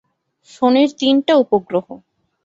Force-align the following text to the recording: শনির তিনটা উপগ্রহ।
শনির 0.49 0.89
তিনটা 0.99 1.33
উপগ্রহ। 1.35 1.85